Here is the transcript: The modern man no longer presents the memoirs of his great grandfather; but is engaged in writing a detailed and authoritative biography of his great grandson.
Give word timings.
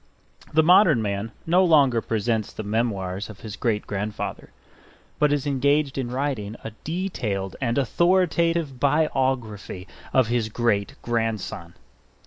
The 0.51 0.63
modern 0.63 0.99
man 1.03 1.31
no 1.45 1.63
longer 1.63 2.01
presents 2.01 2.51
the 2.51 2.63
memoirs 2.63 3.29
of 3.29 3.41
his 3.41 3.55
great 3.55 3.85
grandfather; 3.85 4.49
but 5.19 5.31
is 5.31 5.45
engaged 5.45 5.95
in 5.95 6.09
writing 6.09 6.55
a 6.63 6.71
detailed 6.83 7.55
and 7.61 7.77
authoritative 7.77 8.79
biography 8.79 9.87
of 10.11 10.25
his 10.25 10.49
great 10.49 10.95
grandson. 11.03 11.75